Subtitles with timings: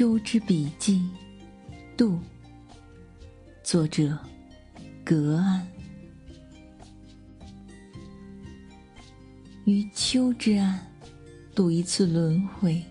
[0.00, 1.06] 秋之笔记，
[1.94, 2.18] 杜。
[3.62, 4.18] 作者：
[5.04, 5.68] 隔岸。
[9.66, 10.80] 于秋之岸，
[11.54, 12.82] 度一次轮回。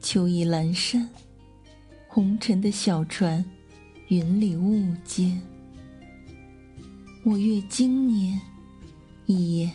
[0.00, 1.08] 秋意阑珊，
[2.08, 3.44] 红尘的小船，
[4.08, 5.40] 云里雾间。
[7.22, 8.40] 我阅经年，
[9.26, 9.70] 一眼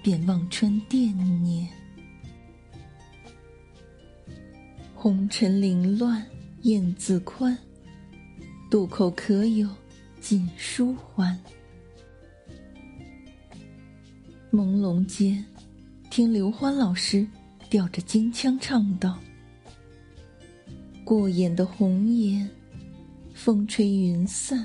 [0.00, 1.68] 便望穿惦念。
[5.02, 6.24] 红尘凌乱，
[6.60, 7.58] 雁自宽。
[8.70, 9.68] 渡口可有
[10.20, 11.36] 锦书还？
[14.52, 15.44] 朦胧间，
[16.08, 17.26] 听刘欢老师
[17.68, 19.18] 吊着金腔唱道
[21.02, 22.48] ：“过眼的红颜，
[23.34, 24.64] 风吹云散。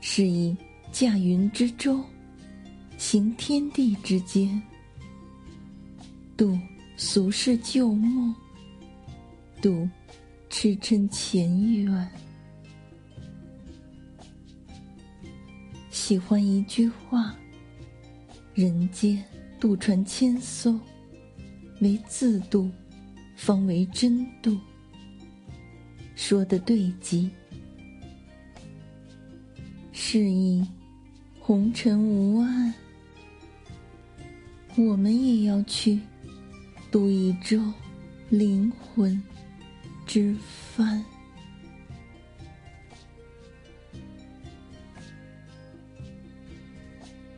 [0.00, 0.56] 是以
[0.90, 2.02] 驾云之舟，
[2.96, 4.62] 行天地之间，
[6.38, 6.58] 渡
[6.96, 8.34] 俗世旧梦。”
[9.64, 9.88] 渡，
[10.50, 12.10] 驰骋前缘。
[15.88, 17.34] 喜欢一句话：
[18.52, 19.24] 人间
[19.58, 20.78] 渡船千艘，
[21.80, 22.70] 唯自渡，
[23.36, 24.54] 方为真渡。
[26.14, 27.30] 说的对极。
[29.92, 30.62] 是以
[31.40, 32.74] 红尘无岸，
[34.76, 35.98] 我们也要去
[36.90, 37.58] 渡一舟
[38.28, 39.18] 灵魂。
[40.06, 40.36] 之
[40.76, 41.13] 帆。